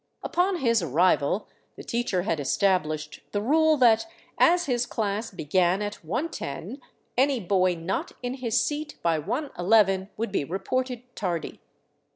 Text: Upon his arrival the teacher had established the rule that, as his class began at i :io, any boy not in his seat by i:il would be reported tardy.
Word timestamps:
Upon 0.23 0.55
his 0.61 0.81
arrival 0.81 1.47
the 1.75 1.83
teacher 1.83 2.23
had 2.23 2.39
established 2.39 3.21
the 3.33 3.39
rule 3.39 3.77
that, 3.77 4.07
as 4.39 4.65
his 4.65 4.87
class 4.87 5.29
began 5.29 5.79
at 5.83 5.99
i 6.03 6.29
:io, 6.41 6.77
any 7.15 7.39
boy 7.39 7.75
not 7.75 8.13
in 8.23 8.33
his 8.33 8.59
seat 8.65 8.95
by 9.03 9.17
i:il 9.19 10.07
would 10.17 10.31
be 10.31 10.43
reported 10.43 11.03
tardy. 11.15 11.59